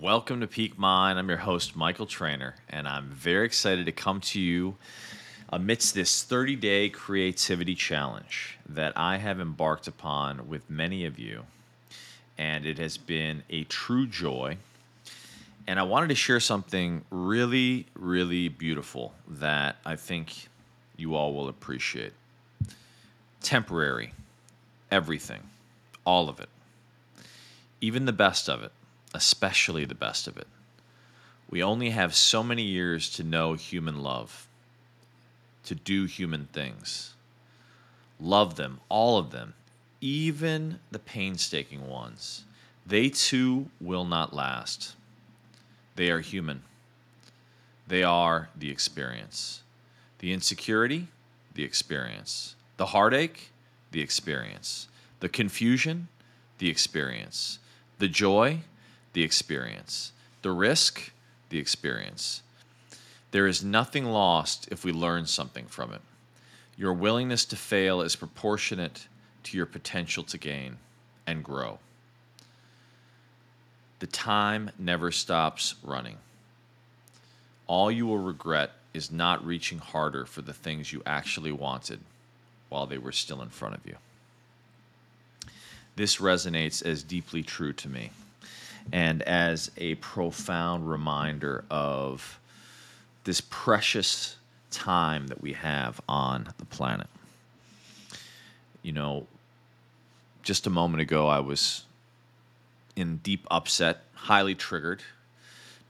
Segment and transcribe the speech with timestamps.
[0.00, 1.18] Welcome to Peak Mind.
[1.18, 4.76] I'm your host, Michael Trainer, and I'm very excited to come to you
[5.50, 11.44] amidst this 30 day creativity challenge that I have embarked upon with many of you.
[12.38, 14.56] And it has been a true joy.
[15.66, 20.48] And I wanted to share something really, really beautiful that I think
[20.96, 22.14] you all will appreciate.
[23.42, 24.14] Temporary,
[24.90, 25.42] everything,
[26.06, 26.48] all of it,
[27.82, 28.72] even the best of it,
[29.14, 30.46] especially the best of it.
[31.50, 34.46] We only have so many years to know human love
[35.64, 37.14] to do human things.
[38.18, 39.54] Love them, all of them,
[40.00, 42.44] even the painstaking ones.
[42.86, 44.94] They too will not last.
[45.96, 46.62] They are human.
[47.86, 49.62] They are the experience.
[50.18, 51.08] The insecurity,
[51.54, 52.56] the experience.
[52.76, 53.50] The heartache,
[53.90, 54.88] the experience.
[55.20, 56.08] The confusion,
[56.58, 57.58] the experience.
[57.98, 58.60] The joy,
[59.12, 60.12] the experience.
[60.42, 61.12] The risk,
[61.48, 62.42] the experience.
[63.30, 66.00] There is nothing lost if we learn something from it.
[66.76, 69.06] Your willingness to fail is proportionate
[69.44, 70.78] to your potential to gain
[71.26, 71.78] and grow.
[73.98, 76.16] The time never stops running.
[77.66, 82.00] All you will regret is not reaching harder for the things you actually wanted
[82.68, 83.96] while they were still in front of you.
[85.96, 88.10] This resonates as deeply true to me
[88.92, 92.38] and as a profound reminder of
[93.24, 94.36] this precious
[94.70, 97.08] time that we have on the planet.
[98.82, 99.26] You know,
[100.42, 101.84] just a moment ago, I was
[102.96, 105.02] in deep upset, highly triggered,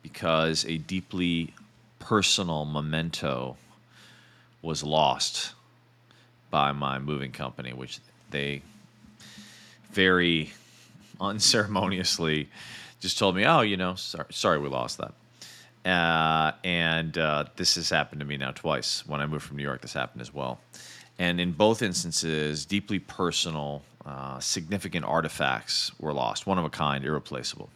[0.02, 1.54] because a deeply
[1.98, 3.56] personal memento
[4.62, 5.52] was lost
[6.50, 8.62] by my moving company, which they
[9.92, 10.52] very
[11.20, 12.48] unceremoniously
[13.00, 15.12] just told me, "Oh, you know, sorry, sorry we lost that."
[15.84, 19.06] Uh, and uh, this has happened to me now twice.
[19.06, 20.60] When I moved from New York, this happened as well.
[21.18, 27.04] And in both instances, deeply personal, uh, significant artifacts were lost, one of a kind,
[27.04, 27.70] irreplaceable.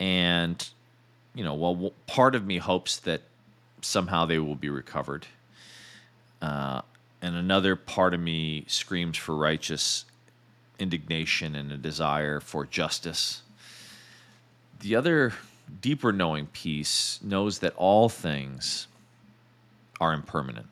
[0.00, 0.68] And,
[1.34, 3.22] you know, well, part of me hopes that
[3.80, 5.26] somehow they will be recovered.
[6.40, 6.82] Uh,
[7.20, 10.04] and another part of me screams for righteous
[10.82, 13.42] indignation and a desire for justice.
[14.80, 15.32] The other
[15.80, 18.88] deeper knowing piece knows that all things
[20.00, 20.66] are impermanent.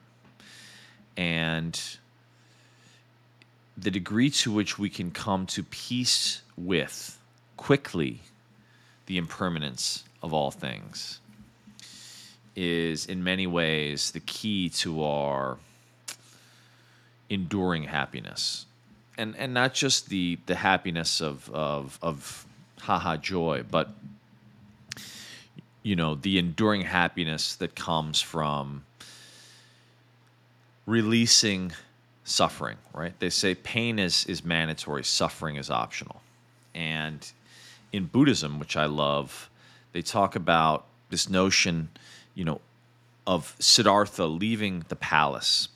[1.16, 1.81] And
[3.76, 7.19] the degree to which we can come to peace with
[7.56, 8.20] quickly
[9.06, 11.20] the impermanence of all things
[12.56, 15.59] is in many ways the key to our
[17.31, 18.66] enduring happiness
[19.19, 22.47] and and not just the the happiness of of of
[22.81, 23.91] haha joy but
[25.82, 28.84] you know the enduring happiness that comes from
[30.87, 31.72] releasing
[32.25, 33.19] suffering right?
[33.19, 36.22] They say pain is is mandatory suffering is optional.
[36.75, 37.31] And
[37.93, 39.50] in buddhism which i love
[39.93, 41.88] they talk about this notion
[42.34, 42.60] you know
[43.26, 45.69] of siddhartha leaving the palace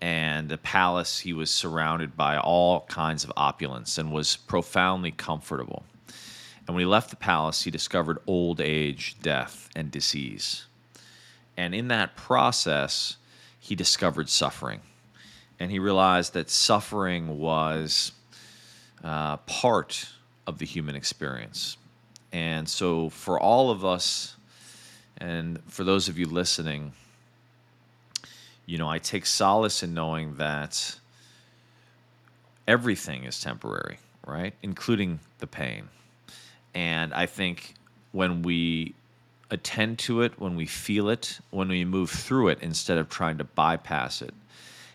[0.00, 5.84] and the palace he was surrounded by all kinds of opulence and was profoundly comfortable
[6.66, 10.66] and when he left the palace, he discovered old age, death, and disease.
[11.56, 13.16] And in that process,
[13.60, 14.80] he discovered suffering.
[15.60, 18.12] And he realized that suffering was
[19.02, 20.08] uh, part
[20.46, 21.76] of the human experience.
[22.32, 24.36] And so, for all of us,
[25.18, 26.92] and for those of you listening,
[28.66, 30.98] you know, I take solace in knowing that
[32.66, 34.54] everything is temporary, right?
[34.62, 35.88] Including the pain.
[36.74, 37.74] And I think
[38.12, 38.94] when we
[39.50, 43.38] attend to it, when we feel it, when we move through it instead of trying
[43.38, 44.34] to bypass it,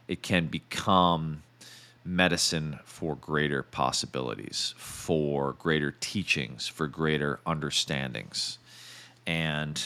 [0.08, 1.42] it can become
[2.04, 8.58] medicine for greater possibilities, for greater teachings, for greater understandings.
[9.26, 9.82] And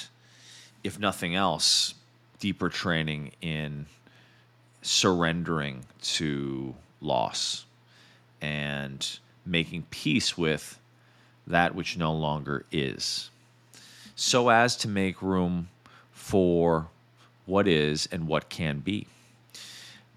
[0.84, 1.94] if nothing else,
[2.46, 3.88] deeper training in
[4.84, 7.66] surrendering to loss
[8.40, 10.80] and making peace with
[11.48, 13.32] that which no longer is,
[14.16, 15.68] so as to make room
[16.12, 16.88] for
[17.48, 19.08] what is and what can be.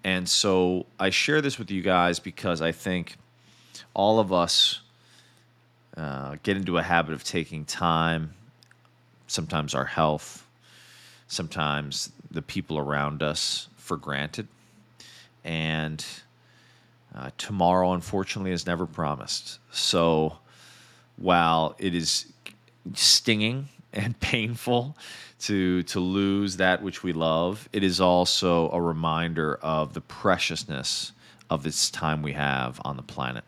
[0.03, 3.15] And so I share this with you guys because I think
[3.95, 4.81] all of us
[5.97, 8.35] uh, get into a habit of taking time,
[9.25, 10.45] sometimes our health,
[11.29, 14.47] sometimes the people around us for granted.
[15.45, 16.05] And
[17.15, 19.59] uh, tomorrow, unfortunately, is never promised.
[19.71, 20.37] So
[21.15, 22.25] while it is
[22.93, 24.97] stinging and painful
[25.39, 31.13] to to lose that which we love, it is also a reminder of the preciousness
[31.49, 33.43] of this time we have on the planet.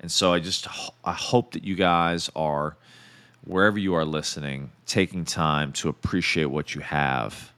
[0.00, 0.66] And so I just
[1.04, 2.76] I hope that you guys are
[3.46, 7.52] wherever you are listening, taking time to appreciate what you have,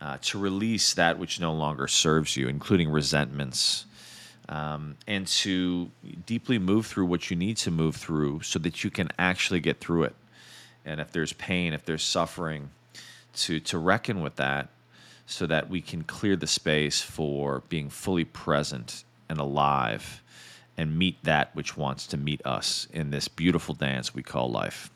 [0.00, 3.86] uh, to release that which no longer serves you, including resentments,
[4.48, 5.90] um, and to
[6.26, 9.80] deeply move through what you need to move through so that you can actually get
[9.80, 10.14] through it.
[10.84, 12.70] And if there's pain, if there's suffering,
[13.34, 14.68] to, to reckon with that
[15.24, 20.22] so that we can clear the space for being fully present and alive
[20.76, 24.90] and meet that which wants to meet us in this beautiful dance we call life.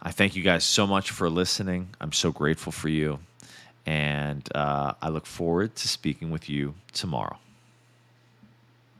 [0.00, 1.88] I thank you guys so much for listening.
[2.00, 3.18] I'm so grateful for you.
[3.84, 7.38] And uh, I look forward to speaking with you tomorrow.